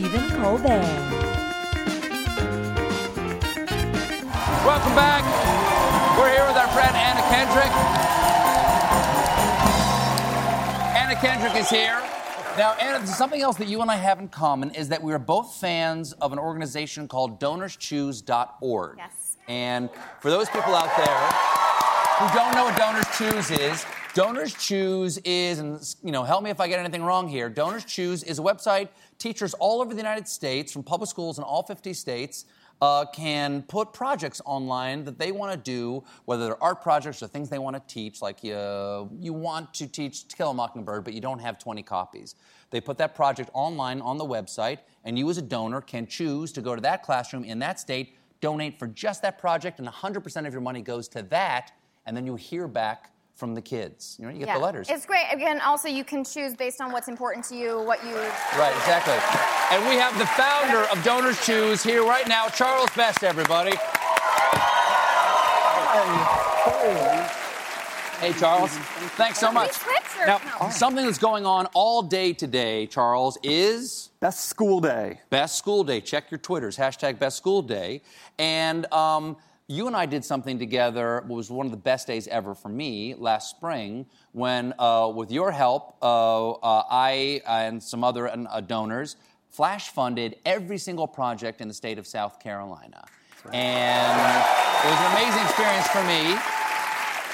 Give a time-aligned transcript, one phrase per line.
[0.00, 0.80] Stephen Colbert.
[4.64, 5.22] Welcome back.
[6.18, 7.70] We're here with our friend Anna Kendrick.
[10.96, 12.00] Anna Kendrick is here.
[12.56, 15.18] Now, Anna, something else that you and I have in common is that we are
[15.18, 18.96] both fans of an organization called DonorsChoose.org.
[18.96, 19.36] Yes.
[19.48, 21.69] And for those people out there
[22.20, 26.50] who don't know what Donors Choose is, Donors Choose is, and you know, help me
[26.50, 27.48] if I get anything wrong here.
[27.48, 31.44] Donors Choose is a website teachers all over the United States, from public schools in
[31.44, 32.44] all 50 states,
[32.82, 37.26] uh, can put projects online that they want to do, whether they're art projects or
[37.26, 41.04] things they want to teach, like uh, you want to teach To Kill a Mockingbird,
[41.04, 42.34] but you don't have 20 copies.
[42.68, 46.52] They put that project online on the website, and you as a donor can choose
[46.52, 50.46] to go to that classroom in that state, donate for just that project, and 100%
[50.46, 51.72] of your money goes to that,
[52.10, 54.16] and then you hear back from the kids.
[54.18, 54.58] You know, you get yeah.
[54.58, 54.90] the letters.
[54.90, 55.26] It's great.
[55.30, 58.16] Again, also you can choose based on what's important to you, what you.
[58.58, 59.14] Right, exactly.
[59.70, 63.76] And we have the founder of Donors Choose here right now, Charles Best, everybody.
[68.18, 68.70] Hey, Charles.
[69.16, 69.70] Thanks so much.
[70.26, 75.20] Now, something that's going on all day today, Charles, is Best School Day.
[75.30, 76.00] Best School Day.
[76.00, 78.02] Check your Twitters, hashtag Best School Day.
[78.36, 79.36] And um,
[79.70, 81.18] you and I did something together.
[81.18, 85.30] It was one of the best days ever for me last spring when, uh, with
[85.30, 89.14] your help, uh, uh, I and some other uh, donors
[89.48, 93.04] flash funded every single project in the state of South Carolina.
[93.52, 96.36] And it was an amazing experience for me.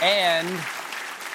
[0.03, 0.49] And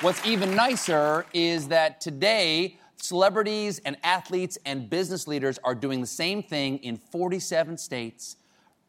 [0.02, 6.06] what's even nicer is that today, celebrities and athletes and business leaders are doing the
[6.06, 8.36] same thing in 47 states,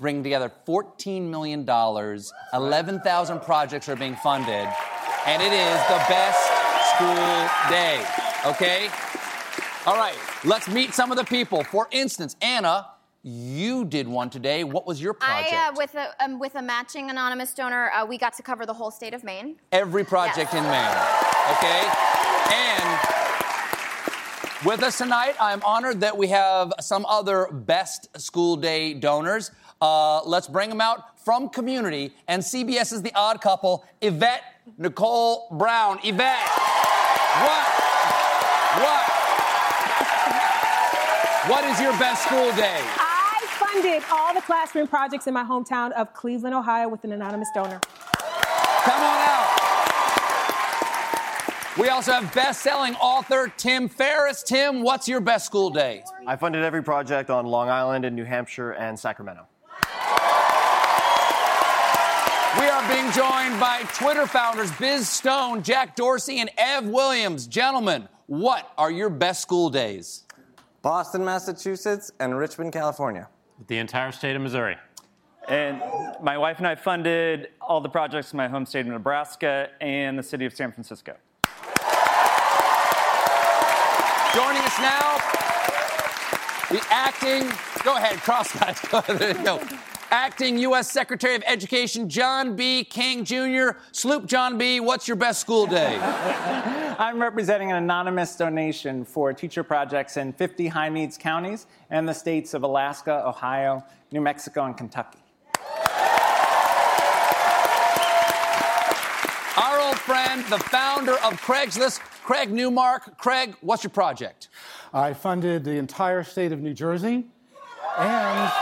[0.03, 1.67] bringing together $14 million.
[2.53, 4.69] 11,000 projects are being funded.
[5.27, 6.43] And it is the best
[6.95, 8.05] school day,
[8.45, 8.91] okay?
[9.87, 11.65] All right, let's meet some of the people.
[11.65, 12.89] For instance, Anna,
[13.23, 14.65] you did one today.
[14.65, 15.53] What was your project?
[15.53, 18.67] I, uh, with a um, with a matching anonymous donor, uh, we got to cover
[18.67, 19.57] the whole state of Maine.
[19.71, 20.97] Every project in Maine.
[21.53, 21.87] Okay?
[22.51, 23.22] And
[24.65, 29.51] with us tonight, I'm honored that we have some other best school day donors.
[29.81, 34.43] Uh, let's bring them out from community and CBS's The Odd Couple, Yvette
[34.79, 35.99] Nicole Brown.
[36.05, 36.49] Yvette,
[37.43, 37.67] what?
[38.83, 39.09] What?
[41.49, 42.81] What is your best school day?
[42.81, 47.49] I funded all the classroom projects in my hometown of Cleveland, Ohio, with an anonymous
[47.55, 47.81] donor.
[48.85, 49.22] Come on.
[51.79, 54.43] We also have best-selling author Tim Ferriss.
[54.43, 56.05] Tim, what's your best school day?
[56.27, 59.47] I funded every project on Long Island in New Hampshire and Sacramento.
[62.59, 67.47] We are being joined by Twitter founders Biz Stone, Jack Dorsey, and Ev Williams.
[67.47, 70.27] Gentlemen, what are your best school days?
[70.83, 73.31] Boston, Massachusetts, and Richmond, California.
[73.69, 74.77] The entire state of Missouri.
[75.49, 75.81] And
[76.23, 80.19] my wife and I funded all the projects in my home state of Nebraska and
[80.19, 81.17] the city of San Francisco.
[84.35, 85.19] Joining us now,
[86.71, 87.47] the acting,
[87.85, 88.81] go ahead, cross guys,
[89.19, 89.61] there you go.
[90.11, 90.91] Acting U.S.
[90.91, 92.83] Secretary of Education John B.
[92.83, 93.79] King Jr.
[93.93, 95.99] Sloop John B., what's your best school day?
[96.99, 102.15] I'm representing an anonymous donation for teacher projects in 50 high needs counties and the
[102.15, 105.22] states of Alaska, Ohio, New Mexico, and Kentucky.
[110.03, 113.19] Friend, the founder of Craigslist, Craig Newmark.
[113.19, 114.49] Craig, what's your project?
[114.93, 117.25] I funded the entire state of New Jersey
[117.99, 118.53] and,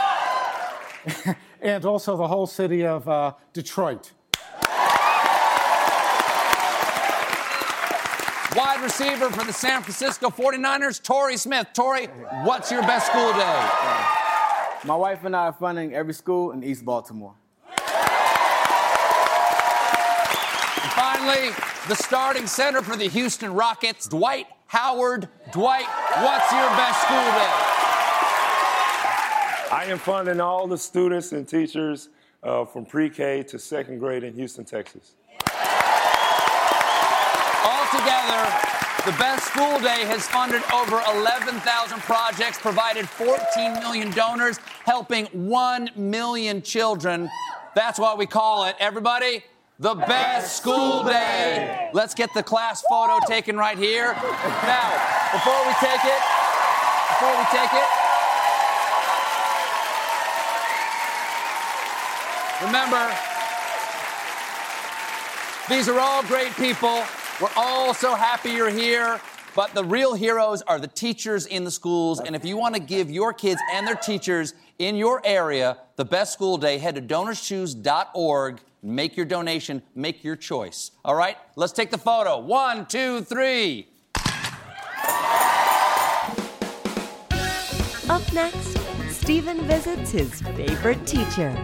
[1.62, 4.12] and also the whole city of uh, Detroit.
[8.56, 11.68] wide receiver for the San Francisco 49ers, Torrey Smith.
[11.72, 12.06] Torrey,
[12.44, 13.68] what's your best school day?
[14.84, 17.34] My wife and I are funding every school in East Baltimore.
[21.20, 21.50] Finally,
[21.88, 25.28] the starting center for the Houston Rockets, Dwight Howard.
[25.52, 25.84] Dwight,
[26.22, 27.52] what's your best school day?
[29.72, 32.08] I am funding all the students and teachers
[32.42, 35.14] uh, from pre-K to second grade in Houston, Texas.
[37.64, 38.50] Altogether,
[39.04, 45.90] the best school day has funded over 11,000 projects, provided 14 million donors, helping 1
[45.96, 47.30] million children.
[47.74, 49.44] That's why we call it, everybody,
[49.80, 51.88] the best school day.
[51.94, 54.12] Let's get the class photo taken right here.
[54.12, 54.92] Now,
[55.32, 56.20] before we take it,
[57.08, 57.88] before we take it,
[62.62, 63.10] remember,
[65.70, 67.02] these are all great people.
[67.40, 69.18] We're all so happy you're here.
[69.56, 72.20] But the real heroes are the teachers in the schools.
[72.20, 76.04] And if you want to give your kids and their teachers in your area the
[76.04, 78.60] best school day, head to donorschoose.org.
[78.82, 80.92] Make your donation, make your choice.
[81.04, 82.38] All right, let's take the photo.
[82.38, 83.88] One, two, three.
[88.08, 88.78] Up next,
[89.08, 91.56] Stephen visits his favorite teacher.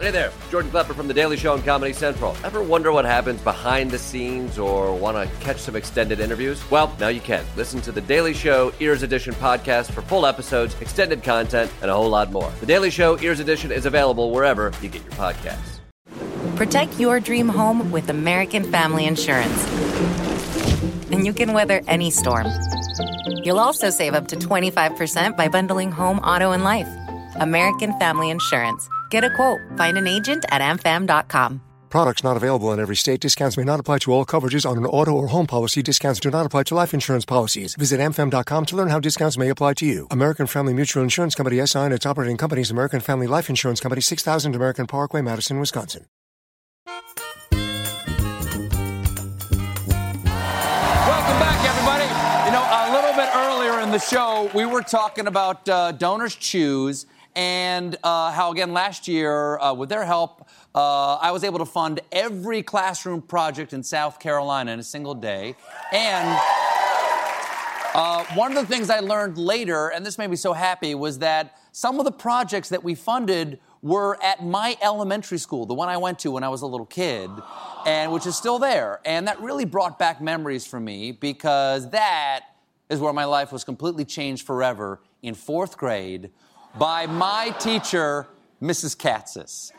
[0.00, 2.36] Hey there, Jordan Klepper from The Daily Show on Comedy Central.
[2.42, 6.68] Ever wonder what happens behind the scenes or want to catch some extended interviews?
[6.68, 7.44] Well, now you can.
[7.56, 11.94] Listen to The Daily Show Ears Edition podcast for full episodes, extended content, and a
[11.94, 12.52] whole lot more.
[12.58, 15.78] The Daily Show Ears Edition is available wherever you get your podcasts.
[16.56, 19.64] Protect your dream home with American Family Insurance.
[21.12, 22.48] And you can weather any storm.
[23.44, 26.88] You'll also save up to 25% by bundling home, auto, and life.
[27.36, 28.88] American Family Insurance.
[29.14, 29.60] Get a quote.
[29.76, 31.60] Find an agent at amfam.com.
[31.88, 33.20] Products not available in every state.
[33.20, 35.84] Discounts may not apply to all coverages on an auto or home policy.
[35.84, 37.76] Discounts do not apply to life insurance policies.
[37.76, 40.08] Visit amfam.com to learn how discounts may apply to you.
[40.10, 44.00] American Family Mutual Insurance Company SI and its operating companies American Family Life Insurance Company
[44.00, 46.06] 6000 American Parkway, Madison, Wisconsin.
[51.06, 52.08] Welcome back, everybody.
[52.46, 56.34] You know, a little bit earlier in the show, we were talking about uh, Donors
[56.34, 57.06] Choose
[57.36, 61.64] and uh, how, again, last year, uh, with their help, uh, I was able to
[61.64, 65.56] fund every classroom project in South Carolina in a single day.
[65.92, 66.38] And
[67.94, 71.18] uh, one of the things I learned later, and this made me so happy, was
[71.20, 75.88] that some of the projects that we funded were at my elementary school, the one
[75.88, 77.30] I went to when I was a little kid,
[77.84, 79.00] and which is still there.
[79.04, 82.46] And that really brought back memories for me because that
[82.88, 86.30] is where my life was completely changed forever in fourth grade
[86.76, 88.26] by my teacher,
[88.60, 88.96] Mrs.
[88.96, 89.72] Katzis.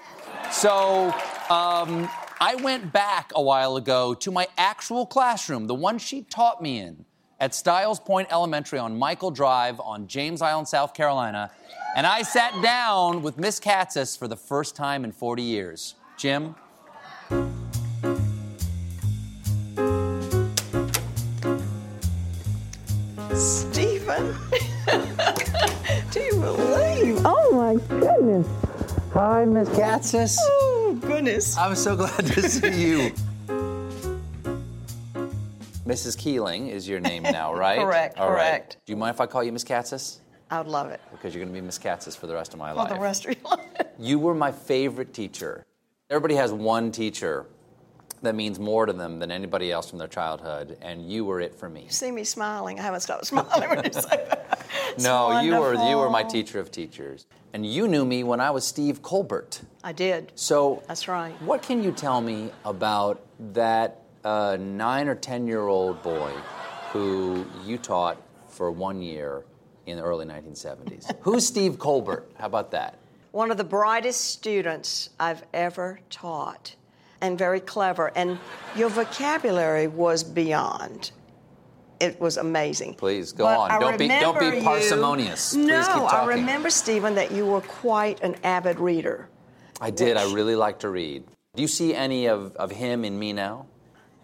[0.51, 1.11] So
[1.49, 2.09] um,
[2.39, 6.79] I went back a while ago to my actual classroom, the one she taught me
[6.79, 7.05] in
[7.39, 11.51] at Stiles Point Elementary on Mikell Drive on James Island, South Carolina,
[11.95, 15.95] and I sat down with Miss Katzis for the first time in 40 years.
[16.17, 16.55] Jim?
[23.33, 23.94] Stephen?
[29.15, 30.35] Hi, Miss Katzis.
[30.41, 31.55] Oh, goodness.
[31.57, 33.11] I'm so glad to see you.
[35.87, 36.17] Mrs.
[36.17, 37.79] Keeling is your name now, right?
[37.79, 38.35] Correct, All right.
[38.35, 38.77] correct.
[38.85, 40.17] Do you mind if I call you Miss Katzis?
[40.51, 40.99] I would love it.
[41.11, 42.89] Because you're going to be Miss Katzis for the rest of my For life.
[42.89, 43.87] For the rest of your life.
[43.97, 45.65] You were my favorite teacher.
[46.09, 47.45] Everybody has one teacher
[48.21, 51.55] that means more to them than anybody else from their childhood, and you were it
[51.55, 51.83] for me.
[51.83, 52.79] You see me smiling.
[52.79, 54.54] I haven't stopped smiling when you say that.
[54.99, 58.51] No, you were you were my teacher of teachers, and you knew me when I
[58.51, 59.61] was Steve Colbert.
[59.83, 60.31] I did.
[60.35, 61.33] So That's right.
[61.41, 63.21] What can you tell me about
[63.53, 66.31] that uh, nine or ten year old boy
[66.91, 68.17] who you taught
[68.47, 69.43] for one year
[69.85, 71.11] in the early 1970s?
[71.21, 72.25] Who's Steve Colbert?
[72.39, 72.97] How about that?
[73.31, 76.75] One of the brightest students I've ever taught,
[77.19, 78.11] and very clever.
[78.15, 78.39] And
[78.77, 81.11] your vocabulary was beyond.
[81.99, 82.95] It was amazing.
[82.95, 83.71] Please go But on.
[83.71, 85.53] I don't be don't be parsimonious.
[85.53, 89.29] Please No, I remember Stephen that you were quite an avid reader.
[89.81, 90.17] I did.
[90.17, 91.23] I really like to read.
[91.55, 93.65] Do you see any of, of him in me now?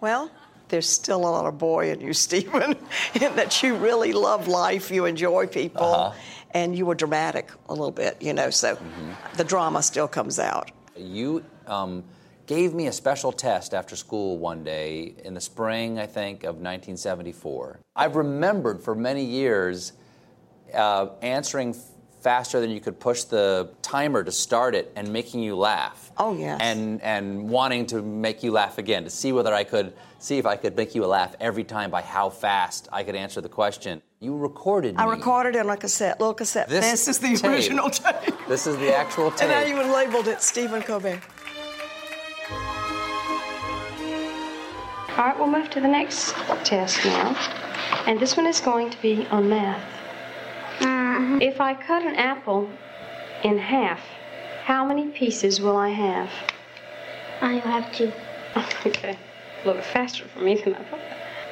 [0.02, 0.30] Well,
[0.70, 2.76] there's still a lot of boy in you, Stephen,
[3.22, 6.16] in that you really love life, you enjoy people, Uh-huh.
[6.52, 9.12] and you were dramatic a little bit, you know, so Mm-hmm.
[9.38, 10.72] the drama still comes out.
[10.98, 12.04] You um,
[12.52, 16.56] gave me a special test after school one day in the spring, I think, of
[16.56, 17.80] 1974.
[17.96, 19.94] I've remembered for many years
[20.74, 21.74] uh, answering
[22.20, 26.12] faster than you could push the timer to start it and making you laugh.
[26.18, 26.60] Oh, yes.
[26.62, 30.46] And and wanting to make you laugh again to see whether I could see if
[30.46, 34.02] I could make you laugh every time by how fast I could answer the question.
[34.20, 35.12] You recorded I me.
[35.12, 36.68] recorded it on a cassette, little cassette.
[36.68, 37.50] This is the tape.
[37.50, 38.36] original tape.
[38.50, 39.44] This is the actual tape.
[39.44, 41.22] And I even labeled it Stephen Colbert.
[45.18, 47.36] All right, we'll move to the next test now.
[48.08, 49.84] And this one is going to be on math.
[50.80, 51.42] Mm-hmm.
[51.42, 52.70] If I cut an apple
[53.44, 54.00] in half,
[54.64, 56.30] how many pieces will I have?
[57.42, 58.12] I have two.
[58.86, 59.18] Okay,
[59.64, 61.00] a little bit faster for me than I thought.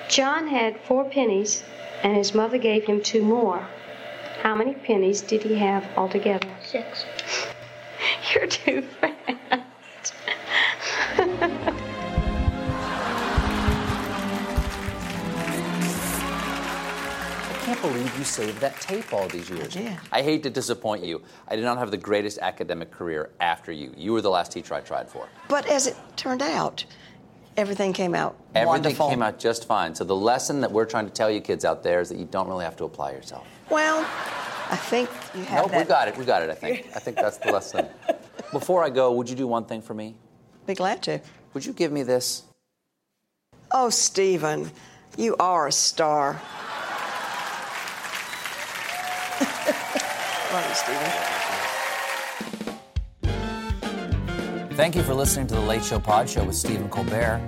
[0.09, 1.63] John had four pennies,
[2.01, 3.67] and his mother gave him two more.
[4.41, 6.49] How many pennies did he have altogether?
[6.65, 7.05] Six.
[8.33, 9.08] You're too fast.
[17.79, 19.73] Can't believe you saved that tape all these years.
[19.73, 19.97] did.
[20.11, 21.21] I hate to disappoint you.
[21.47, 23.93] I did not have the greatest academic career after you.
[23.97, 25.27] You were the last teacher I tried for.
[25.47, 26.83] But as it turned out,
[27.57, 29.09] everything came out Everything wonderful.
[29.09, 29.95] came out just fine.
[29.95, 32.25] So the lesson that we're trying to tell you kids out there is that you
[32.25, 33.47] don't really have to apply yourself.
[33.69, 33.99] Well,
[34.69, 35.77] I think you have Nope, that.
[35.79, 36.17] we got it.
[36.17, 36.87] We got it, I think.
[36.95, 37.87] I think that's the lesson.
[38.51, 40.15] Before I go, would you do one thing for me?
[40.65, 41.21] Be glad to.
[41.53, 42.43] Would you give me this?
[43.71, 44.71] Oh, Stephen,
[45.17, 46.41] you are a star.
[50.51, 51.11] Love you, Stephen.
[54.75, 57.45] Thank you for listening to the Late Show Pod Show with Stephen Colbert.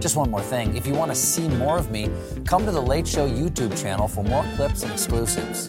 [0.00, 0.76] Just one more thing.
[0.76, 2.10] If you want to see more of me,
[2.44, 5.68] come to the Late Show YouTube channel for more clips and exclusives.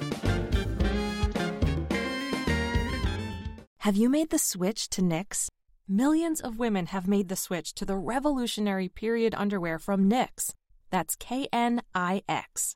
[3.80, 5.48] Have you made the switch to Knix?
[5.88, 10.52] Millions of women have made the switch to the revolutionary period underwear from Knix.
[10.90, 12.76] That's K N I X.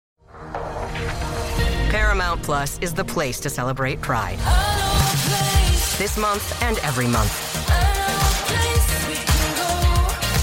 [1.89, 4.37] Paramount Plus is the place to celebrate Pride.
[5.97, 7.47] This month and every month.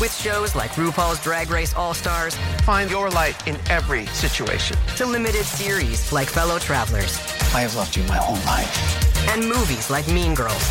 [0.00, 4.76] With shows like RuPaul's Drag Race All Stars, Find your light in every situation.
[4.96, 7.18] to limited series like Fellow Travelers,
[7.54, 9.28] I have loved you my whole life.
[9.30, 10.62] and movies like Mean Girls.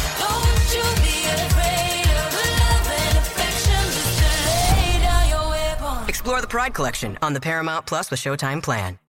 [6.08, 8.98] Explore the Pride Collection on the Paramount Plus with Showtime plan.